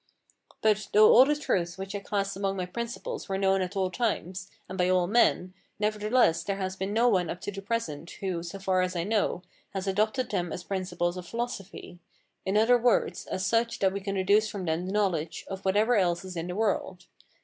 But, 0.63 0.87
though 0.93 1.13
all 1.13 1.25
the 1.25 1.35
truths 1.35 1.77
which 1.77 1.93
I 1.93 1.99
class 1.99 2.35
among 2.35 2.57
my 2.57 2.65
principles 2.65 3.29
were 3.29 3.37
known 3.37 3.61
at 3.61 3.75
all 3.75 3.91
times, 3.91 4.49
and 4.67 4.75
by 4.75 4.89
all 4.89 5.05
men, 5.05 5.53
nevertheless, 5.79 6.41
there 6.43 6.55
has 6.55 6.75
been 6.75 6.91
no 6.91 7.07
one 7.07 7.29
up 7.29 7.39
to 7.41 7.51
the 7.51 7.61
present, 7.61 8.09
who, 8.19 8.41
so 8.41 8.57
far 8.57 8.81
as 8.81 8.95
I 8.95 9.03
know, 9.03 9.43
has 9.75 9.85
adopted 9.85 10.31
them 10.31 10.51
as 10.51 10.63
principles 10.63 11.17
of 11.17 11.27
philosophy: 11.27 11.99
in 12.47 12.57
other 12.57 12.79
words, 12.79 13.27
as 13.27 13.45
such 13.45 13.77
that 13.77 13.93
we 13.93 14.01
can 14.01 14.15
deduce 14.15 14.49
from 14.49 14.65
them 14.65 14.87
the 14.87 14.91
knowledge 14.91 15.45
of 15.47 15.63
whatever 15.63 15.95
else 15.95 16.25
is 16.25 16.35
in 16.35 16.47
the 16.47 16.55
world. 16.55 17.05